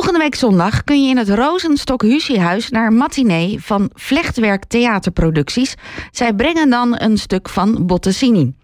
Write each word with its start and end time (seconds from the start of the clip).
Volgende 0.00 0.24
week 0.24 0.34
zondag 0.34 0.84
kun 0.84 1.02
je 1.02 1.08
in 1.08 1.16
het 1.16 1.28
Rozenstok 1.28 2.02
Husiehuis 2.02 2.68
naar 2.68 2.92
matinee 2.92 3.58
van 3.62 3.90
Vlechtwerk 3.94 4.64
Theaterproducties. 4.64 5.74
Zij 6.10 6.32
brengen 6.32 6.70
dan 6.70 7.00
een 7.00 7.18
stuk 7.18 7.48
van 7.48 7.86
Bottesini. 7.86 8.54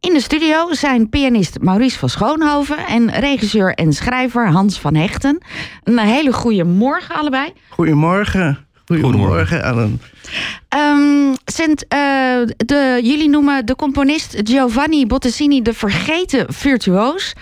In 0.00 0.12
de 0.12 0.20
studio 0.20 0.72
zijn 0.72 1.08
pianist 1.08 1.58
Maurice 1.60 1.98
van 1.98 2.08
Schoonhoven 2.08 2.78
en 2.86 3.10
regisseur 3.10 3.74
en 3.74 3.92
schrijver 3.92 4.50
Hans 4.50 4.80
van 4.80 4.94
Hechten. 4.94 5.38
Een 5.84 5.98
hele 5.98 6.32
goede 6.32 6.64
morgen 6.64 7.14
allebei. 7.14 7.52
Goedemorgen. 7.68 8.66
Goedemorgen, 8.86 9.62
Ellen. 9.62 10.00
Um, 10.76 11.34
Sint, 11.44 11.84
uh, 11.84 11.98
de, 12.56 13.00
jullie 13.02 13.28
noemen 13.28 13.66
de 13.66 13.76
componist 13.76 14.40
Giovanni 14.42 15.06
Bottesini 15.06 15.62
de 15.62 15.74
vergeten 15.74 16.52
virtuoos. 16.52 17.32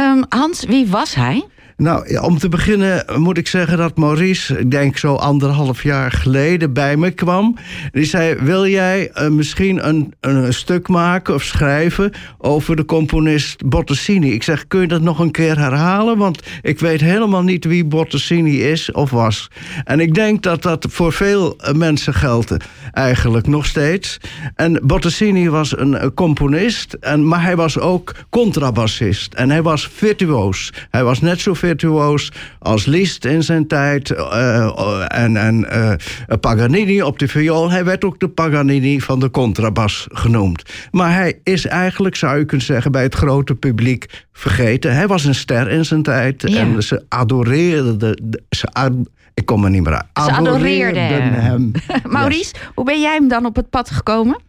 Um, 0.00 0.24
Hans, 0.28 0.64
wie 0.64 0.86
was 0.86 1.14
hij? 1.14 1.44
Nou, 1.82 2.18
om 2.18 2.38
te 2.38 2.48
beginnen 2.48 3.04
moet 3.16 3.38
ik 3.38 3.46
zeggen 3.46 3.78
dat 3.78 3.96
Maurice, 3.96 4.58
ik 4.58 4.70
denk 4.70 4.98
zo 4.98 5.14
anderhalf 5.14 5.82
jaar 5.82 6.12
geleden, 6.12 6.72
bij 6.72 6.96
me 6.96 7.10
kwam. 7.10 7.56
Die 7.92 8.04
zei: 8.04 8.34
Wil 8.34 8.66
jij 8.66 9.10
uh, 9.14 9.28
misschien 9.28 9.88
een, 9.88 10.14
een, 10.20 10.54
stuk 10.54 10.88
maken 10.88 11.34
of 11.34 11.42
schrijven 11.42 12.12
over 12.38 12.76
de 12.76 12.84
componist 12.84 13.66
Bottesini? 13.66 14.32
Ik 14.32 14.42
zeg: 14.42 14.66
Kun 14.66 14.80
je 14.80 14.86
dat 14.86 15.00
nog 15.00 15.18
een 15.18 15.30
keer 15.30 15.58
herhalen? 15.58 16.18
Want 16.18 16.40
ik 16.62 16.78
weet 16.78 17.00
helemaal 17.00 17.42
niet 17.42 17.64
wie 17.64 17.84
Bottesini 17.84 18.62
is 18.62 18.92
of 18.92 19.10
was. 19.10 19.50
En 19.84 20.00
ik 20.00 20.14
denk 20.14 20.42
dat 20.42 20.62
dat 20.62 20.86
voor 20.90 21.12
veel 21.12 21.56
eh, 21.58 21.74
mensen 21.74 22.14
geldt, 22.14 22.56
eigenlijk 22.92 23.46
nog 23.46 23.66
steeds. 23.66 24.18
En 24.54 24.80
Bottesini 24.82 25.48
was 25.48 25.78
een, 25.78 26.14
componist, 26.14 26.92
en, 26.92 27.28
maar 27.28 27.42
hij 27.42 27.56
was 27.56 27.78
ook 27.78 28.14
contrabassist. 28.30 29.34
En 29.34 29.50
hij 29.50 29.62
was 29.62 29.88
virtuoos. 29.94 30.72
Hij 30.90 31.04
was 31.04 31.20
net 31.20 31.40
zo 31.40 31.54
virtuoos 31.72 32.32
als 32.58 32.86
Liszt 32.86 33.24
in 33.24 33.42
zijn 33.42 33.66
tijd. 33.66 34.10
Uh, 34.10 35.04
en 35.08 35.36
en 35.36 35.66
uh, 35.72 35.92
Paganini 36.40 37.02
op 37.02 37.18
de 37.18 37.28
viool. 37.28 37.70
Hij 37.70 37.84
werd 37.84 38.04
ook 38.04 38.20
de 38.20 38.28
Paganini 38.28 39.00
van 39.00 39.20
de 39.20 39.30
contrabas 39.30 40.06
genoemd. 40.10 40.62
Maar 40.90 41.14
hij 41.14 41.40
is 41.42 41.66
eigenlijk, 41.66 42.16
zou 42.16 42.38
je 42.38 42.44
kunnen 42.44 42.66
zeggen, 42.66 42.92
bij 42.92 43.02
het 43.02 43.14
grote 43.14 43.54
publiek 43.54 44.24
vergeten. 44.32 44.94
Hij 44.94 45.06
was 45.06 45.24
een 45.24 45.34
ster 45.34 45.70
in 45.70 45.84
zijn 45.84 46.02
tijd. 46.02 46.42
Ja. 46.46 46.58
En 46.58 46.82
ze 46.82 47.04
adoreerden... 47.08 48.38
Ze 48.50 48.66
ad, 48.66 48.92
ik 49.34 49.46
kom 49.46 49.64
er 49.64 49.70
niet 49.70 49.82
meer 49.82 49.94
uit. 49.94 50.26
Ze 50.26 50.32
adoreerden 50.32 51.32
hem. 51.32 51.72
Maurice, 52.12 52.54
hoe 52.74 52.84
ben 52.84 53.00
jij 53.00 53.14
hem 53.14 53.28
dan 53.28 53.46
op 53.46 53.56
het 53.56 53.70
pad 53.70 53.90
gekomen? 53.90 54.40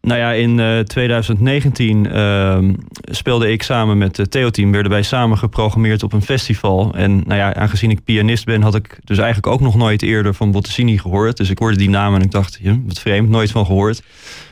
Nou 0.00 0.20
ja, 0.20 0.32
in 0.32 0.58
uh, 0.58 0.78
2019 0.78 2.06
uh, 2.06 2.58
speelde 3.02 3.50
ik 3.52 3.62
samen 3.62 3.98
met 3.98 4.16
het 4.16 4.30
Theo-team. 4.30 4.72
Werden 4.72 4.92
wij 4.92 5.02
samen 5.02 5.38
geprogrammeerd 5.38 6.02
op 6.02 6.12
een 6.12 6.22
festival. 6.22 6.94
En 6.94 7.16
nou 7.16 7.38
ja, 7.38 7.54
aangezien 7.54 7.90
ik 7.90 8.04
pianist 8.04 8.44
ben, 8.44 8.62
had 8.62 8.74
ik 8.74 8.98
dus 9.04 9.18
eigenlijk 9.18 9.46
ook 9.52 9.60
nog 9.60 9.76
nooit 9.76 10.02
eerder 10.02 10.34
van 10.34 10.50
Bottesini 10.50 10.98
gehoord. 10.98 11.36
Dus 11.36 11.50
ik 11.50 11.58
hoorde 11.58 11.76
die 11.76 11.90
naam 11.90 12.14
en 12.14 12.22
ik 12.22 12.30
dacht, 12.30 12.60
wat 12.86 12.98
vreemd, 12.98 13.28
nooit 13.28 13.50
van 13.50 13.66
gehoord. 13.66 14.02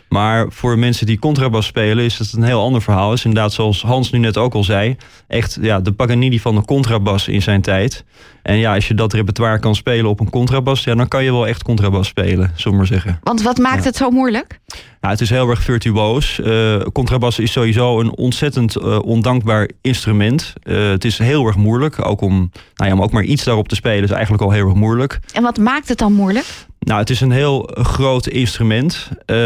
Maar 0.08 0.46
voor 0.48 0.78
mensen 0.78 1.06
die 1.06 1.18
contrabas 1.18 1.66
spelen 1.66 2.04
is 2.04 2.18
het 2.18 2.32
een 2.32 2.42
heel 2.42 2.62
ander 2.62 2.82
verhaal. 2.82 3.12
Is 3.12 3.24
inderdaad, 3.24 3.52
zoals 3.52 3.82
Hans 3.82 4.10
nu 4.10 4.18
net 4.18 4.36
ook 4.36 4.54
al 4.54 4.64
zei, 4.64 4.96
echt 5.28 5.58
ja, 5.60 5.80
de 5.80 5.92
Paganini 5.92 6.40
van 6.40 6.54
de 6.54 6.64
contrabas 6.64 7.28
in 7.28 7.42
zijn 7.42 7.60
tijd. 7.60 8.04
En 8.42 8.56
ja, 8.56 8.74
als 8.74 8.88
je 8.88 8.94
dat 8.94 9.12
repertoire 9.12 9.58
kan 9.58 9.74
spelen 9.74 10.10
op 10.10 10.20
een 10.20 10.30
contrabas, 10.30 10.84
ja, 10.84 10.94
dan 10.94 11.08
kan 11.08 11.24
je 11.24 11.30
wel 11.32 11.46
echt 11.46 11.62
contrabas 11.62 12.08
spelen, 12.08 12.52
zullen 12.54 12.76
maar 12.76 12.86
zeggen. 12.86 13.18
Want 13.22 13.42
wat 13.42 13.58
maakt 13.58 13.82
ja. 13.82 13.88
het 13.88 13.96
zo 13.96 14.10
moeilijk? 14.10 14.60
Nou, 15.00 15.12
het 15.12 15.20
is 15.20 15.30
heel 15.30 15.48
erg 15.48 15.62
virtuoos. 15.62 16.38
Uh, 16.44 16.80
contrabas 16.92 17.38
is 17.38 17.52
sowieso 17.52 18.00
een 18.00 18.16
ontzettend 18.16 18.76
uh, 18.76 18.98
ondankbaar 18.98 19.70
instrument. 19.80 20.52
Uh, 20.64 20.90
het 20.90 21.04
is 21.04 21.18
heel 21.18 21.46
erg 21.46 21.56
moeilijk. 21.56 22.06
Ook 22.06 22.20
om, 22.20 22.50
nou 22.74 22.90
ja, 22.90 22.96
om 22.96 23.02
ook 23.02 23.12
maar 23.12 23.22
iets 23.22 23.44
daarop 23.44 23.68
te 23.68 23.74
spelen 23.74 24.04
is 24.04 24.10
eigenlijk 24.10 24.42
al 24.42 24.50
heel 24.50 24.66
erg 24.66 24.74
moeilijk. 24.74 25.18
En 25.32 25.42
wat 25.42 25.58
maakt 25.58 25.88
het 25.88 25.98
dan 25.98 26.12
moeilijk? 26.12 26.46
Nou, 26.86 27.00
het 27.00 27.10
is 27.10 27.20
een 27.20 27.30
heel 27.30 27.70
groot 27.72 28.26
instrument. 28.26 29.08
Uh, 29.26 29.36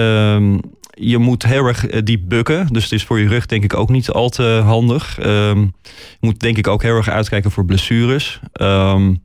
je 0.90 1.18
moet 1.18 1.42
heel 1.42 1.64
erg 1.64 1.86
diep 1.86 2.20
bukken. 2.28 2.66
Dus 2.66 2.82
het 2.82 2.92
is 2.92 3.04
voor 3.04 3.20
je 3.20 3.28
rug 3.28 3.46
denk 3.46 3.64
ik 3.64 3.74
ook 3.74 3.88
niet 3.88 4.10
al 4.10 4.28
te 4.28 4.60
handig. 4.64 5.18
Um, 5.26 5.72
je 5.92 6.18
moet 6.20 6.40
denk 6.40 6.56
ik 6.56 6.66
ook 6.66 6.82
heel 6.82 6.96
erg 6.96 7.08
uitkijken 7.08 7.50
voor 7.50 7.64
blessures. 7.64 8.40
Um, 8.60 9.22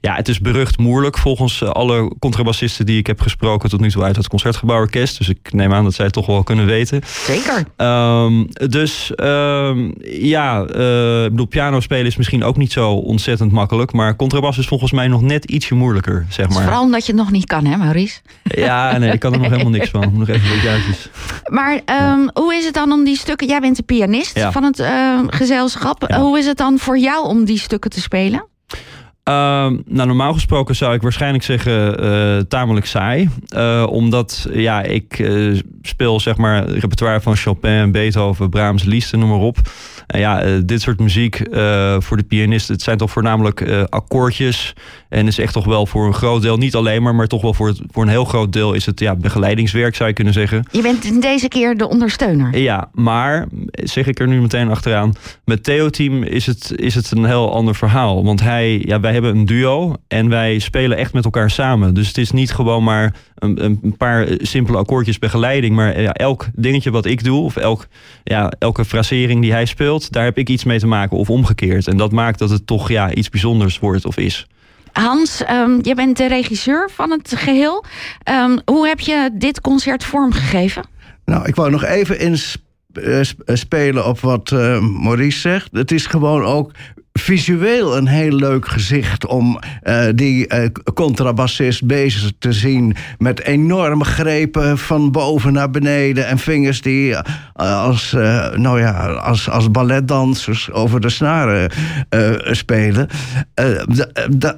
ja, 0.00 0.14
het 0.14 0.28
is 0.28 0.40
berucht 0.40 0.78
moeilijk 0.78 1.18
volgens 1.18 1.64
alle 1.64 2.12
contrabassisten 2.18 2.86
die 2.86 2.98
ik 2.98 3.06
heb 3.06 3.20
gesproken 3.20 3.70
tot 3.70 3.80
nu 3.80 3.90
toe 3.90 4.02
uit 4.02 4.16
het 4.16 4.28
Concertgebouworkest. 4.28 5.18
Dus 5.18 5.28
ik 5.28 5.52
neem 5.52 5.72
aan 5.72 5.84
dat 5.84 5.94
zij 5.94 6.04
het 6.04 6.14
toch 6.14 6.26
wel 6.26 6.42
kunnen 6.42 6.66
weten. 6.66 7.00
Zeker. 7.04 7.64
Um, 7.76 8.48
dus 8.68 9.12
um, 9.16 9.94
ja, 10.02 10.66
uh, 10.76 11.24
ik 11.24 11.30
bedoel, 11.30 11.46
piano 11.46 11.80
spelen 11.80 12.06
is 12.06 12.16
misschien 12.16 12.44
ook 12.44 12.56
niet 12.56 12.72
zo 12.72 12.90
ontzettend 12.90 13.52
makkelijk. 13.52 13.92
Maar 13.92 14.16
contrabas 14.16 14.58
is 14.58 14.66
volgens 14.66 14.92
mij 14.92 15.08
nog 15.08 15.22
net 15.22 15.44
ietsje 15.44 15.74
moeilijker, 15.74 16.26
zeg 16.28 16.48
maar. 16.48 16.62
Vooral 16.62 16.82
omdat 16.82 17.06
je 17.06 17.12
het 17.12 17.20
nog 17.20 17.30
niet 17.30 17.46
kan, 17.46 17.64
hè 17.64 17.76
Maurice? 17.76 18.20
Ja, 18.42 18.98
nee, 18.98 19.12
ik 19.12 19.20
kan 19.20 19.32
er 19.32 19.38
nog 19.38 19.50
helemaal 19.50 19.72
niks 19.72 19.90
van. 19.90 20.12
Nog 20.12 20.28
even 20.28 20.48
wat 20.48 20.62
juistjes. 20.62 21.08
Maar 21.44 21.72
um, 21.72 21.80
ja. 21.86 22.30
hoe 22.32 22.54
is 22.54 22.64
het 22.64 22.74
dan 22.74 22.92
om 22.92 23.04
die 23.04 23.16
stukken... 23.16 23.46
Jij 23.46 23.60
bent 23.60 23.76
de 23.76 23.82
pianist 23.82 24.36
ja. 24.36 24.52
van 24.52 24.62
het 24.62 24.78
uh, 24.78 25.20
gezelschap. 25.26 26.04
Ja. 26.06 26.20
Hoe 26.20 26.38
is 26.38 26.46
het 26.46 26.56
dan 26.56 26.78
voor 26.78 26.98
jou 26.98 27.26
om 27.26 27.44
die 27.44 27.58
stukken 27.58 27.90
te 27.90 28.00
spelen? 28.00 28.48
Uh, 29.24 29.34
nou, 29.34 30.06
normaal 30.06 30.32
gesproken 30.32 30.76
zou 30.76 30.94
ik 30.94 31.02
waarschijnlijk 31.02 31.44
zeggen 31.44 32.04
uh, 32.04 32.38
tamelijk 32.38 32.86
saai. 32.86 33.28
Uh, 33.56 33.86
omdat 33.90 34.48
ja, 34.52 34.82
ik 34.82 35.18
uh, 35.18 35.60
speel 35.82 36.20
zeg 36.20 36.36
maar 36.36 36.68
repertoire 36.68 37.20
van 37.20 37.36
Chopin, 37.36 37.92
Beethoven, 37.92 38.50
Brahms, 38.50 38.82
Liszt, 38.82 39.16
noem 39.16 39.28
maar 39.28 39.38
op. 39.38 39.58
En 40.06 40.20
ja, 40.20 40.60
dit 40.64 40.80
soort 40.80 41.00
muziek 41.00 41.36
voor 41.98 42.16
de 42.16 42.24
pianist, 42.28 42.68
het 42.68 42.82
zijn 42.82 42.96
toch 42.98 43.10
voornamelijk 43.10 43.86
akkoordjes. 43.88 44.74
En 45.08 45.26
is 45.26 45.38
echt 45.38 45.52
toch 45.52 45.64
wel 45.64 45.86
voor 45.86 46.06
een 46.06 46.14
groot 46.14 46.42
deel, 46.42 46.56
niet 46.56 46.74
alleen 46.74 47.02
maar, 47.02 47.14
maar 47.14 47.26
toch 47.26 47.42
wel 47.42 47.54
voor, 47.54 47.68
het, 47.68 47.80
voor 47.90 48.02
een 48.02 48.08
heel 48.08 48.24
groot 48.24 48.52
deel 48.52 48.72
is 48.72 48.86
het 48.86 49.00
ja, 49.00 49.16
begeleidingswerk, 49.16 49.94
zou 49.94 50.08
je 50.08 50.14
kunnen 50.14 50.32
zeggen. 50.32 50.64
Je 50.70 50.82
bent 50.82 51.22
deze 51.22 51.48
keer 51.48 51.76
de 51.76 51.88
ondersteuner. 51.88 52.58
Ja, 52.58 52.88
maar 52.92 53.48
zeg 53.72 54.06
ik 54.06 54.20
er 54.20 54.28
nu 54.28 54.40
meteen 54.40 54.70
achteraan, 54.70 55.12
met 55.44 55.64
Theo-team 55.64 56.22
is 56.22 56.46
het, 56.46 56.72
is 56.76 56.94
het 56.94 57.10
een 57.10 57.24
heel 57.24 57.54
ander 57.54 57.74
verhaal. 57.74 58.24
Want 58.24 58.40
hij, 58.40 58.82
ja, 58.84 59.00
wij 59.00 59.09
hebben 59.12 59.36
een 59.36 59.44
duo 59.44 59.96
en 60.08 60.28
wij 60.28 60.58
spelen 60.58 60.96
echt 60.96 61.12
met 61.12 61.24
elkaar 61.24 61.50
samen. 61.50 61.94
Dus 61.94 62.08
het 62.08 62.18
is 62.18 62.30
niet 62.30 62.52
gewoon 62.52 62.84
maar 62.84 63.14
een, 63.34 63.64
een 63.64 63.96
paar 63.96 64.28
simpele 64.36 64.78
akkoordjes 64.78 65.18
begeleiding, 65.18 65.74
maar 65.74 66.00
ja, 66.00 66.12
elk 66.12 66.46
dingetje 66.54 66.90
wat 66.90 67.04
ik 67.04 67.24
doe, 67.24 67.44
of 67.44 67.56
elk, 67.56 67.86
ja, 68.24 68.52
elke 68.58 68.84
frasering 68.84 69.42
die 69.42 69.52
hij 69.52 69.64
speelt, 69.64 70.12
daar 70.12 70.24
heb 70.24 70.38
ik 70.38 70.48
iets 70.48 70.64
mee 70.64 70.78
te 70.78 70.86
maken 70.86 71.16
of 71.16 71.30
omgekeerd. 71.30 71.86
En 71.86 71.96
dat 71.96 72.12
maakt 72.12 72.38
dat 72.38 72.50
het 72.50 72.66
toch 72.66 72.88
ja, 72.88 73.12
iets 73.12 73.28
bijzonders 73.28 73.78
wordt 73.78 74.04
of 74.04 74.16
is. 74.16 74.46
Hans, 74.92 75.42
um, 75.50 75.78
je 75.82 75.94
bent 75.94 76.16
de 76.16 76.28
regisseur 76.28 76.90
van 76.92 77.10
het 77.10 77.34
geheel. 77.36 77.84
Um, 78.30 78.60
hoe 78.64 78.86
heb 78.86 79.00
je 79.00 79.30
dit 79.34 79.60
concert 79.60 80.04
vormgegeven? 80.04 80.84
Nou, 81.24 81.46
ik 81.46 81.54
wou 81.54 81.70
nog 81.70 81.84
even 81.84 82.18
inspelen 82.18 84.06
op 84.06 84.20
wat 84.20 84.50
uh, 84.50 84.80
Maurice 84.80 85.38
zegt. 85.38 85.68
Het 85.72 85.90
is 85.92 86.06
gewoon 86.06 86.42
ook 86.44 86.72
visueel 87.12 87.96
een 87.96 88.06
heel 88.06 88.32
leuk 88.32 88.68
gezicht 88.68 89.26
om 89.26 89.58
uh, 89.82 90.04
die 90.14 90.54
uh, 90.54 90.64
contrabassist 90.94 91.86
bezig 91.86 92.32
te 92.38 92.52
zien 92.52 92.96
met 93.18 93.42
enorme 93.42 94.04
grepen 94.04 94.78
van 94.78 95.10
boven 95.10 95.52
naar 95.52 95.70
beneden 95.70 96.26
en 96.26 96.38
vingers 96.38 96.82
die 96.82 97.10
uh, 97.10 97.20
als, 97.54 98.12
nou 98.54 98.80
ja, 98.80 99.06
als, 99.06 99.50
als 99.50 99.70
balletdansers 99.70 100.70
over 100.70 101.00
de 101.00 101.08
snaren 101.08 101.70
spelen. 102.42 103.08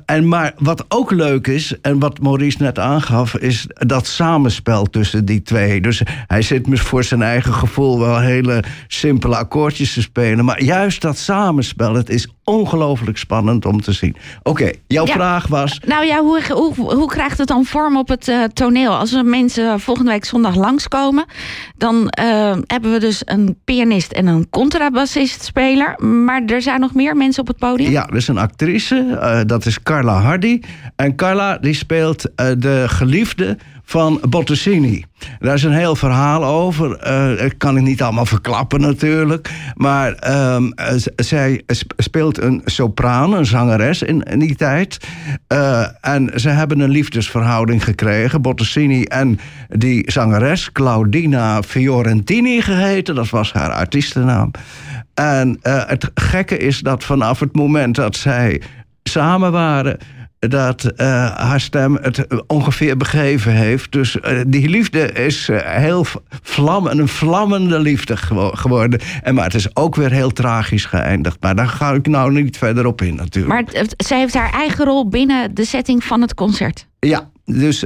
en 0.04 0.28
maar 0.28 0.52
wat 0.58 0.84
ook 0.88 1.10
leuk 1.10 1.46
is, 1.46 1.80
en 1.80 1.98
wat 1.98 2.20
Maurice 2.20 2.62
net 2.62 2.78
aangaf, 2.78 3.36
is 3.36 3.66
dat 3.68 4.06
samenspel 4.06 4.84
tussen 4.84 5.24
die 5.24 5.42
twee. 5.42 5.80
Dus 5.80 6.02
hij 6.26 6.42
zit 6.42 6.66
voor 6.72 7.04
zijn 7.04 7.22
eigen 7.22 7.54
gevoel 7.54 7.98
wel 7.98 8.18
hele 8.18 8.64
simpele 8.86 9.36
akkoordjes 9.36 9.92
te 9.92 10.02
spelen, 10.02 10.44
maar 10.44 10.62
juist 10.62 11.00
dat 11.00 11.18
samenspel, 11.18 11.94
het 11.94 12.10
is 12.10 12.28
ongelooflijk 12.44 13.18
spannend 13.18 13.66
om 13.66 13.80
te 13.80 13.92
zien. 13.92 14.16
Oké, 14.38 14.50
okay, 14.50 14.80
jouw 14.86 15.06
ja, 15.06 15.12
vraag 15.12 15.46
was... 15.46 15.80
Nou 15.86 16.06
ja, 16.06 16.20
hoe, 16.20 16.42
hoe, 16.48 16.94
hoe 16.94 17.08
krijgt 17.08 17.38
het 17.38 17.48
dan 17.48 17.64
vorm 17.64 17.96
op 17.96 18.08
het 18.08 18.28
uh, 18.28 18.44
toneel? 18.44 18.96
Als 18.96 19.12
er 19.12 19.24
mensen 19.24 19.80
volgende 19.80 20.10
week 20.10 20.24
zondag 20.24 20.54
langskomen... 20.54 21.24
dan 21.76 22.12
uh, 22.20 22.56
hebben 22.66 22.92
we 22.92 22.98
dus 22.98 23.22
een 23.24 23.56
pianist 23.64 24.12
en 24.12 24.26
een 24.26 24.50
contrabassist-speler. 24.50 26.04
Maar 26.04 26.42
er 26.46 26.62
zijn 26.62 26.80
nog 26.80 26.94
meer 26.94 27.16
mensen 27.16 27.42
op 27.42 27.48
het 27.48 27.58
podium? 27.58 27.90
Ja, 27.90 28.08
er 28.08 28.16
is 28.16 28.28
een 28.28 28.38
actrice, 28.38 29.06
uh, 29.10 29.40
dat 29.46 29.66
is 29.66 29.82
Carla 29.82 30.20
Hardy. 30.20 30.60
En 30.96 31.16
Carla 31.16 31.58
die 31.58 31.74
speelt 31.74 32.22
de 32.58 32.84
geliefde 32.86 33.58
van 33.92 34.20
Bottesini. 34.28 35.04
Daar 35.38 35.54
is 35.54 35.62
een 35.62 35.72
heel 35.72 35.96
verhaal 35.96 36.44
over. 36.44 36.90
Uh, 37.06 37.38
dat 37.38 37.56
kan 37.56 37.76
ik 37.76 37.82
niet 37.82 38.02
allemaal 38.02 38.26
verklappen 38.26 38.80
natuurlijk. 38.80 39.50
Maar 39.74 40.16
uh, 40.28 40.56
zij 41.16 41.62
speelt 41.96 42.42
een 42.42 42.62
sopraan, 42.64 43.32
een 43.32 43.46
zangeres 43.46 44.02
in, 44.02 44.24
die 44.38 44.56
tijd. 44.56 44.98
Uh, 45.52 45.86
en 46.00 46.30
ze 46.34 46.48
hebben 46.48 46.80
een 46.80 46.90
liefdesverhouding 46.90 47.84
gekregen. 47.84 48.42
Bottesini 48.42 49.02
en 49.02 49.38
die 49.68 50.10
zangeres, 50.10 50.72
Claudina 50.72 51.62
Fiorentini 51.62 52.60
geheten. 52.60 53.14
Dat 53.14 53.30
was 53.30 53.52
haar 53.52 53.70
artiestennaam. 53.72 54.50
En 55.14 55.58
het 55.62 56.10
gekke 56.14 56.56
is 56.56 56.80
dat 56.80 57.04
vanaf 57.04 57.40
het 57.40 57.54
moment 57.54 57.94
dat 57.94 58.16
zij 58.16 58.62
samen 59.02 59.52
waren 59.52 59.98
dat 60.48 60.84
uh, 60.84 61.06
haar 61.36 61.60
stem 61.60 61.98
het 62.00 62.26
ongeveer 62.46 62.96
begeven 62.96 63.52
heeft. 63.52 63.92
Dus 63.92 64.16
uh, 64.16 64.40
die 64.46 64.68
liefde 64.68 65.12
is 65.12 65.48
uh, 65.48 65.58
heel 65.60 66.06
vlam, 66.42 66.86
een 66.86 67.08
vlammende 67.08 67.80
liefde 67.80 68.16
geworden. 68.52 69.00
En, 69.22 69.34
maar 69.34 69.44
het 69.44 69.54
is 69.54 69.76
ook 69.76 69.94
weer 69.94 70.10
heel 70.10 70.30
tragisch 70.30 70.84
geëindigd. 70.84 71.36
Maar 71.40 71.54
daar 71.54 71.68
ga 71.68 71.92
ik 71.92 72.06
nou 72.06 72.32
niet 72.32 72.56
verder 72.56 72.86
op 72.86 73.02
in 73.02 73.14
natuurlijk. 73.14 73.54
Maar 73.54 73.84
zij 73.96 74.18
heeft 74.18 74.34
haar 74.34 74.52
eigen 74.52 74.84
rol 74.84 75.08
binnen 75.08 75.54
de 75.54 75.64
setting 75.64 76.04
van 76.04 76.20
het 76.20 76.34
concert. 76.34 76.86
Ja, 76.98 77.30
dus 77.44 77.84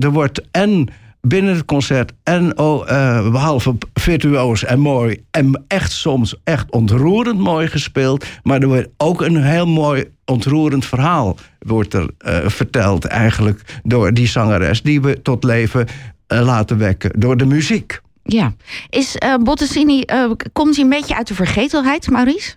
er 0.00 0.10
wordt 0.10 0.42
en 0.50 0.88
binnen 1.26 1.54
het 1.54 1.64
concert 1.64 2.12
en 2.22 2.58
oh, 2.58 2.88
uh, 2.88 3.30
behalve 3.30 3.76
virtuoos 3.94 4.64
en 4.64 4.80
mooi 4.80 5.24
en 5.30 5.64
echt 5.68 5.92
soms 5.92 6.36
echt 6.44 6.70
ontroerend 6.70 7.38
mooi 7.38 7.66
gespeeld, 7.66 8.24
maar 8.42 8.60
er 8.60 8.68
wordt 8.68 8.88
ook 8.96 9.20
een 9.20 9.42
heel 9.42 9.66
mooi 9.66 10.10
ontroerend 10.24 10.86
verhaal 10.86 11.36
wordt 11.58 11.94
er 11.94 12.10
uh, 12.26 12.48
verteld 12.48 13.04
eigenlijk 13.04 13.80
door 13.82 14.14
die 14.14 14.26
zangeres 14.26 14.82
die 14.82 15.00
we 15.00 15.22
tot 15.22 15.44
leven 15.44 15.86
uh, 16.28 16.40
laten 16.40 16.78
wekken 16.78 17.20
door 17.20 17.36
de 17.36 17.46
muziek. 17.46 18.00
Ja, 18.22 18.54
is 18.90 19.16
Bottesini 19.40 20.04
komt 20.52 20.74
hij 20.74 20.84
een 20.84 20.90
beetje 20.90 21.16
uit 21.16 21.26
de 21.26 21.34
vergetelheid, 21.34 22.10
Maurice? 22.10 22.54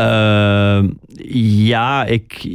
Uh, 0.00 0.80
ja, 1.66 2.04
ik, 2.04 2.46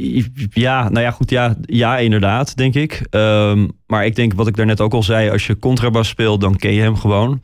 ja, 0.52 0.88
nou 0.88 1.00
ja, 1.04 1.10
goed, 1.10 1.30
ja, 1.30 1.54
ja 1.62 1.98
inderdaad, 1.98 2.56
denk 2.56 2.74
ik. 2.74 3.06
Uh, 3.10 3.52
maar 3.86 4.06
ik 4.06 4.16
denk, 4.16 4.32
wat 4.34 4.46
ik 4.46 4.56
daarnet 4.56 4.80
ook 4.80 4.92
al 4.92 5.02
zei, 5.02 5.30
als 5.30 5.46
je 5.46 5.58
contrabas 5.58 6.08
speelt, 6.08 6.40
dan 6.40 6.56
ken 6.56 6.72
je 6.72 6.82
hem 6.82 6.96
gewoon. 6.96 7.40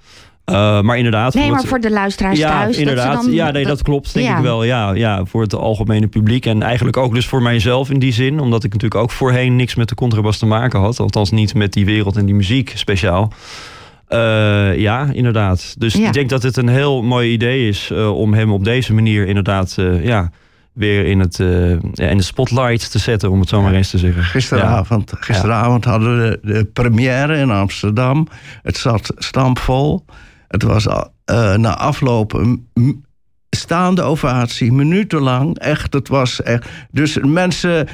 Uh, 0.51 0.81
maar 0.81 0.97
inderdaad. 0.97 1.35
Nee, 1.35 1.51
maar 1.51 1.65
voor 1.65 1.81
de 1.81 1.91
luisteraars 1.91 2.39
ja, 2.39 2.61
thuis. 2.61 2.77
Inderdaad, 2.77 3.13
dat 3.15 3.23
dan, 3.23 3.33
ja, 3.33 3.51
nee, 3.51 3.65
dat, 3.65 3.83
klopt, 3.83 4.15
denk 4.15 4.27
ja. 4.27 4.37
ik 4.37 4.43
wel. 4.43 4.65
Ja, 4.65 4.93
ja, 4.95 5.25
voor 5.25 5.43
het 5.43 5.55
algemene 5.55 6.07
publiek. 6.07 6.47
En 6.47 6.63
eigenlijk 6.63 6.97
ook 6.97 7.15
dus 7.15 7.27
voor 7.27 7.43
mijzelf 7.43 7.91
in 7.91 7.99
die 7.99 8.13
zin. 8.13 8.41
Omdat 8.41 8.65
ik 8.65 8.73
natuurlijk 8.73 9.01
ook 9.01 9.11
voorheen 9.11 9.57
niks 9.57 9.75
met 9.75 9.89
de 9.89 9.95
contrabas 9.95 10.39
te 10.39 10.47
maken 10.47 10.81
had. 10.81 11.01
Althans, 11.01 11.31
niet 11.31 11.55
met 11.55 11.73
die 11.73 11.85
wereld 11.85 12.17
en 12.17 12.27
die 12.27 12.35
muziek 12.35 12.73
speciaal. 12.75 13.33
Uh, 14.13 14.79
ja, 14.79 15.11
inderdaad. 15.13 15.75
Dus 15.79 15.95
ja. 15.95 16.07
ik 16.07 16.13
denk 16.13 16.29
dat 16.29 16.43
het 16.43 16.57
een 16.57 16.69
heel 16.69 17.03
mooi 17.03 17.33
idee 17.33 17.69
is 17.69 17.91
uh, 17.93 18.17
om 18.17 18.35
hem 18.35 18.53
op 18.53 18.65
deze 18.65 18.95
manier 18.95 19.27
inderdaad 19.27 19.77
uh, 19.79 20.05
ja, 20.05 20.31
weer 20.73 21.07
in, 21.07 21.21
het, 21.21 21.39
in 21.95 22.17
de 22.17 22.23
spotlight 22.23 22.91
te 22.91 22.99
zetten, 22.99 23.31
om 23.31 23.41
het 23.41 23.49
zo 23.49 23.63
maar 23.63 23.75
eens 23.75 23.91
te 23.91 23.99
zeggen. 23.99 24.23
Gisteravond, 24.23 25.13
gisteravond 25.17 25.85
hadden 25.85 26.23
we 26.23 26.39
de, 26.43 26.53
de, 26.53 26.65
première 26.65 27.37
in 27.37 27.51
Amsterdam. 27.51 28.27
Het 28.63 28.77
zat 28.77 29.13
stampvol. 29.17 30.05
Het 30.49 30.63
was 30.63 30.87
na 31.57 31.77
afloop 31.77 32.33
een 32.33 33.05
staande 33.51 34.03
ovatie, 34.03 34.73
minutenlang. 34.73 35.59
Echt, 35.59 35.93
het 35.93 36.09
was 36.09 36.43
echt. 36.43 36.69
Dus 36.91 37.19
mensen 37.23 37.89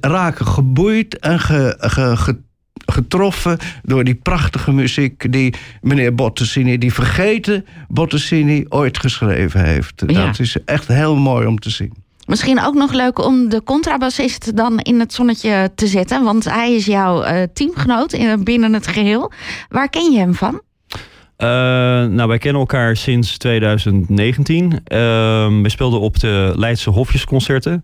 raken 0.00 0.46
geboeid 0.46 1.18
en 1.18 1.40
ge, 1.40 1.76
ge, 1.78 2.16
ge 2.16 2.38
getroffen 2.86 3.58
door 3.82 4.04
die 4.04 4.14
prachtige 4.14 4.72
muziek 4.72 5.32
die 5.32 5.54
meneer 5.80 6.14
Bottesini, 6.14 6.78
die 6.78 6.92
vergeten 6.92 7.64
Bottesini, 7.88 8.64
ooit 8.68 8.98
geschreven 8.98 9.64
heeft. 9.64 10.02
Ja. 10.06 10.26
Dat 10.26 10.38
is 10.38 10.56
echt 10.64 10.88
heel 10.88 11.16
mooi 11.16 11.46
om 11.46 11.58
te 11.58 11.70
zien. 11.70 11.92
Misschien 12.26 12.60
ook 12.60 12.74
nog 12.74 12.92
leuk 12.92 13.24
om 13.24 13.48
de 13.48 13.62
contrabassist 13.62 14.56
dan 14.56 14.78
in 14.78 15.00
het 15.00 15.12
zonnetje 15.12 15.70
te 15.74 15.86
zetten. 15.86 16.22
Want 16.24 16.44
hij 16.44 16.74
is 16.74 16.86
jouw 16.86 17.24
uh, 17.24 17.42
teamgenoot 17.52 18.12
in, 18.12 18.44
binnen 18.44 18.72
het 18.72 18.86
geheel. 18.86 19.32
Waar 19.68 19.88
ken 19.88 20.12
je 20.12 20.18
hem 20.18 20.34
van? 20.34 20.62
Uh, 21.38 21.48
nou, 22.06 22.28
wij 22.28 22.38
kennen 22.38 22.60
elkaar 22.60 22.96
sinds 22.96 23.38
2019. 23.38 24.64
Uh, 24.64 24.78
we 25.62 25.68
speelden 25.68 26.00
op 26.00 26.20
de 26.20 26.52
Leidse 26.56 26.90
Hofjesconcerten. 26.90 27.82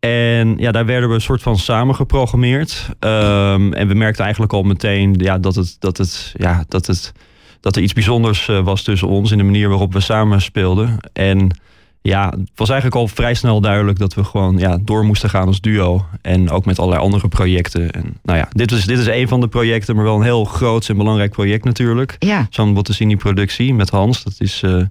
En 0.00 0.56
ja, 0.58 0.70
daar 0.72 0.86
werden 0.86 1.08
we 1.08 1.14
een 1.14 1.20
soort 1.20 1.42
van 1.42 1.58
samen 1.58 1.94
geprogrammeerd. 1.94 2.88
Um, 2.88 3.72
en 3.72 3.88
we 3.88 3.94
merkten 3.94 4.22
eigenlijk 4.22 4.52
al 4.52 4.62
meteen 4.62 5.14
ja, 5.18 5.38
dat, 5.38 5.54
het, 5.54 5.76
dat, 5.78 5.96
het, 5.96 6.34
ja, 6.36 6.64
dat, 6.68 6.86
het, 6.86 7.12
dat 7.60 7.76
er 7.76 7.82
iets 7.82 7.92
bijzonders 7.92 8.48
uh, 8.48 8.60
was 8.60 8.82
tussen 8.82 9.08
ons 9.08 9.30
in 9.30 9.38
de 9.38 9.44
manier 9.44 9.68
waarop 9.68 9.92
we 9.92 10.00
samen 10.00 10.40
speelden. 10.40 10.96
En 11.12 11.58
ja, 12.02 12.28
het 12.28 12.50
was 12.54 12.68
eigenlijk 12.68 13.00
al 13.00 13.08
vrij 13.08 13.34
snel 13.34 13.60
duidelijk 13.60 13.98
dat 13.98 14.14
we 14.14 14.24
gewoon 14.24 14.58
ja, 14.58 14.78
door 14.82 15.04
moesten 15.04 15.30
gaan 15.30 15.46
als 15.46 15.60
duo. 15.60 16.04
En 16.22 16.50
ook 16.50 16.64
met 16.64 16.78
allerlei 16.78 17.02
andere 17.02 17.28
projecten. 17.28 17.90
En 17.90 18.16
nou 18.22 18.38
ja, 18.38 18.48
dit 18.52 18.72
is, 18.72 18.84
dit 18.84 18.98
is 18.98 19.06
een 19.06 19.28
van 19.28 19.40
de 19.40 19.48
projecten, 19.48 19.94
maar 19.96 20.04
wel 20.04 20.16
een 20.16 20.22
heel 20.22 20.44
groot 20.44 20.88
en 20.88 20.96
belangrijk 20.96 21.30
project 21.30 21.64
natuurlijk. 21.64 22.16
Ja. 22.18 22.46
Zo'n 22.50 22.74
Bottesini-productie 22.74 23.74
met 23.74 23.90
Hans. 23.90 24.22
Dat 24.22 24.34
is 24.38 24.62
uh, 24.62 24.84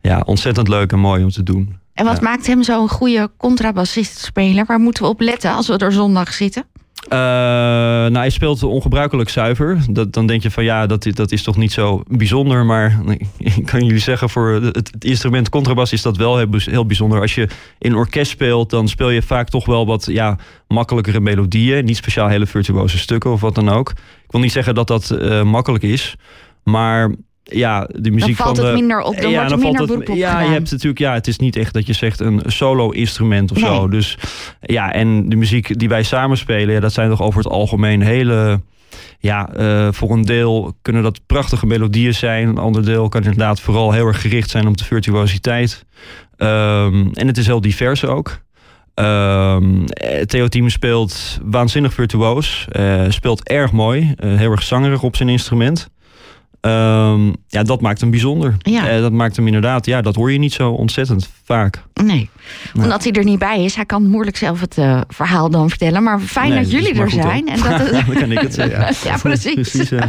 ja, 0.00 0.22
ontzettend 0.24 0.68
leuk 0.68 0.92
en 0.92 0.98
mooi 0.98 1.22
om 1.22 1.30
te 1.30 1.42
doen. 1.42 1.76
En 1.98 2.04
wat 2.04 2.16
ja. 2.16 2.22
maakt 2.22 2.46
hem 2.46 2.62
zo'n 2.62 2.88
goede 2.88 3.30
contrabassist-speler? 3.36 4.64
Waar 4.66 4.78
moeten 4.78 5.02
we 5.02 5.08
op 5.08 5.20
letten 5.20 5.52
als 5.52 5.66
we 5.66 5.76
er 5.76 5.92
zondag 5.92 6.32
zitten? 6.32 6.64
Uh, 7.04 7.10
nou, 7.10 8.16
hij 8.16 8.30
speelt 8.30 8.62
ongebruikelijk 8.62 9.28
zuiver. 9.28 9.78
Dat, 9.90 10.12
dan 10.12 10.26
denk 10.26 10.42
je 10.42 10.50
van 10.50 10.64
ja, 10.64 10.86
dat, 10.86 11.06
dat 11.10 11.32
is 11.32 11.42
toch 11.42 11.56
niet 11.56 11.72
zo 11.72 12.02
bijzonder. 12.08 12.64
Maar 12.64 13.00
ik 13.38 13.66
kan 13.70 13.84
jullie 13.84 14.00
zeggen, 14.00 14.30
voor 14.30 14.48
het, 14.48 14.76
het 14.76 15.04
instrument 15.04 15.48
contrabas 15.48 15.92
is 15.92 16.02
dat 16.02 16.16
wel 16.16 16.38
heel, 16.38 16.48
heel, 16.50 16.86
bijzonder. 16.86 17.20
Als 17.20 17.34
je 17.34 17.48
in 17.78 17.94
orkest 17.94 18.30
speelt, 18.30 18.70
dan 18.70 18.88
speel 18.88 19.10
je 19.10 19.22
vaak 19.22 19.48
toch 19.48 19.66
wel 19.66 19.86
wat 19.86 20.06
ja, 20.06 20.38
makkelijkere 20.68 21.20
melodieën. 21.20 21.84
Niet 21.84 21.96
speciaal 21.96 22.28
hele 22.28 22.46
virtuoze 22.46 22.98
stukken 22.98 23.30
of 23.30 23.40
wat 23.40 23.54
dan 23.54 23.68
ook. 23.68 23.90
Ik 24.24 24.30
wil 24.30 24.40
niet 24.40 24.52
zeggen 24.52 24.74
dat 24.74 24.86
dat 24.86 25.10
uh, 25.10 25.42
makkelijk 25.42 25.84
is. 25.84 26.16
Maar 26.64 27.14
ja, 27.48 27.88
de 27.92 28.10
muziek 28.10 28.36
dan 28.36 28.46
valt 28.46 28.56
van 28.58 28.66
het 28.66 28.74
minder 28.74 29.00
op, 29.00 29.20
dan 29.20 29.30
ja, 29.30 29.36
wordt 29.36 29.42
er 29.42 29.48
dan 29.48 29.58
minder 29.58 29.76
valt 29.76 29.88
beroep 29.88 30.08
op 30.08 30.16
Ja, 30.16 30.30
gedaan. 30.30 30.46
je 30.46 30.52
hebt 30.52 30.70
natuurlijk, 30.70 30.98
ja, 30.98 31.12
het 31.14 31.26
is 31.26 31.38
niet 31.38 31.56
echt 31.56 31.72
dat 31.74 31.86
je 31.86 31.92
zegt 31.92 32.20
een 32.20 32.42
solo-instrument 32.46 33.50
of 33.50 33.56
Nee. 33.60 33.66
zo. 33.74 33.88
Dus 33.88 34.18
ja, 34.60 34.92
en 34.92 35.28
de 35.28 35.36
muziek 35.36 35.78
die 35.78 35.88
wij 35.88 36.02
samen 36.02 36.36
spelen, 36.36 36.74
ja, 36.74 36.80
dat 36.80 36.92
zijn 36.92 37.08
toch 37.10 37.22
over 37.22 37.42
het 37.42 37.52
algemeen 37.52 38.02
hele. 38.02 38.60
Ja, 39.20 39.48
eh, 39.56 39.88
voor 39.90 40.10
een 40.10 40.22
deel 40.22 40.74
kunnen 40.82 41.02
dat 41.02 41.20
prachtige 41.26 41.66
melodieën 41.66 42.14
zijn. 42.14 42.48
Een 42.48 42.58
ander 42.58 42.84
deel 42.84 43.08
kan 43.08 43.22
inderdaad 43.22 43.60
vooral 43.60 43.92
heel 43.92 44.06
erg 44.06 44.20
gericht 44.20 44.50
zijn 44.50 44.66
op 44.66 44.76
de 44.76 44.84
virtuositeit. 44.84 45.84
Ehm, 46.36 47.06
en 47.12 47.26
het 47.26 47.36
is 47.38 47.46
heel 47.46 47.60
divers 47.60 48.04
ook. 48.04 48.38
Ehm 48.94 49.84
eh, 49.86 50.20
Theo 50.22 50.48
Team 50.48 50.68
speelt 50.68 51.38
waanzinnig 51.44 51.94
virtuoos. 51.94 52.66
eh, 52.70 53.02
speelt 53.08 53.48
erg 53.48 53.72
mooi. 53.72 54.14
eh, 54.16 54.34
heel 54.36 54.50
erg 54.50 54.62
zangerig 54.62 55.02
op 55.02 55.16
zijn 55.16 55.28
instrument. 55.28 55.88
Ehm, 56.68 57.32
ja, 57.48 57.62
dat 57.62 57.80
maakt 57.80 58.00
hem 58.00 58.10
bijzonder. 58.10 58.54
Ja. 58.58 58.88
Eh, 58.88 59.00
dat 59.00 59.12
maakt 59.12 59.36
hem 59.36 59.46
inderdaad, 59.46 59.86
ja, 59.86 60.00
dat 60.00 60.14
hoor 60.14 60.32
je 60.32 60.38
niet 60.38 60.52
zo 60.52 60.70
ontzettend 60.70 61.30
vaak. 61.44 61.82
Nee, 62.04 62.30
omdat 62.76 63.02
hij 63.04 63.12
er 63.12 63.24
niet 63.24 63.38
bij 63.38 63.64
is. 63.64 63.74
Hij 63.74 63.84
kan 63.84 64.06
moeilijk 64.08 64.36
zelf 64.36 64.60
het 64.60 64.78
eh, 64.78 65.00
verhaal 65.08 65.50
dan 65.50 65.68
vertellen. 65.68 66.02
Maar 66.02 66.20
fijn 66.20 66.48
Nee, 66.50 66.58
dat 66.58 66.70
jullie 66.70 66.94
er 67.00 67.10
zijn. 67.10 67.48
En 67.48 67.58
dat 67.60 67.78
het- 67.80 68.06
Dan 68.06 68.14
kan 68.14 68.32
ik 68.32 68.38
het 68.40 68.54
zeggen. 68.54 68.94
ja, 69.10 69.16
precies. 69.18 69.54
Precies, 69.70 69.90
eh. 69.90 70.02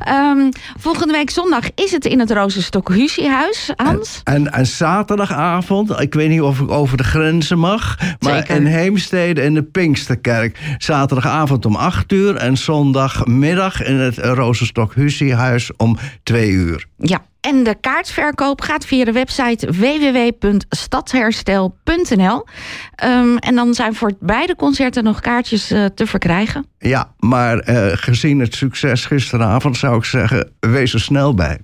Ehm, 0.00 0.50
volgende 0.78 1.12
week 1.12 1.30
zondag 1.30 1.64
is 1.74 1.90
het 1.92 2.04
in 2.04 2.18
het 2.20 2.30
Rozenstok 2.30 2.88
Husiehuis, 2.94 3.70
Hans. 3.76 4.20
En, 4.24 4.52
en 4.52 4.66
zaterdagavond, 4.66 6.00
ik 6.00 6.14
weet 6.14 6.28
niet 6.28 6.40
of 6.40 6.60
ik 6.60 6.70
over 6.70 6.96
de 6.96 7.04
grenzen 7.04 7.58
mag, 7.58 7.98
maar 8.20 8.36
Zeker. 8.36 8.56
in 8.56 8.66
Heemstede 8.66 9.42
in 9.42 9.54
de 9.54 9.62
Pinksterkerk. 9.62 10.58
Zaterdagavond 10.78 11.66
om 11.66 11.76
8 11.76 12.12
uur 12.12 12.36
en 12.36 12.56
zondagmiddag 12.56 13.82
in 13.82 13.96
het 13.96 14.18
Rozenstok 14.18 14.94
Husiehuis 14.94 15.70
om 15.82 15.96
2 16.22 16.50
uur. 16.50 16.86
Ja. 16.96 17.20
En 17.40 17.62
de 17.62 17.74
kaartverkoop 17.80 18.60
gaat 18.60 18.86
via 18.86 19.04
de 19.04 19.12
website 19.12 19.72
www.stadsherstel.nl. 19.72 22.46
Ehm, 22.94 23.36
en 23.36 23.54
dan 23.54 23.74
zijn 23.74 23.94
voor 23.94 24.12
beide 24.20 24.56
concerten 24.56 25.04
nog 25.04 25.20
kaartjes 25.20 25.70
eh, 25.70 25.84
te 25.84 26.06
verkrijgen. 26.06 26.66
Ja, 26.78 27.12
maar 27.18 27.58
eh, 27.58 27.86
gezien 27.92 28.38
het 28.38 28.54
succes 28.54 29.04
gisteravond 29.04 29.76
zou 29.76 29.96
ik 29.96 30.04
zeggen, 30.04 30.52
wees 30.60 30.94
er 30.94 31.00
snel 31.00 31.34
bij. 31.34 31.58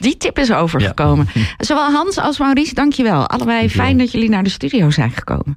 Die 0.00 0.16
tip 0.16 0.38
is 0.38 0.52
overgekomen. 0.52 1.28
Zowel 1.58 1.90
Hans 1.92 2.18
als 2.18 2.38
Maurice, 2.38 2.74
dankjewel. 2.74 3.26
Allebei 3.26 3.58
Dankjewel. 3.58 3.84
fijn 3.86 3.98
dat 3.98 4.12
jullie 4.12 4.28
naar 4.28 4.42
de 4.42 4.50
studio 4.50 4.90
zijn 4.90 5.10
gekomen. 5.10 5.56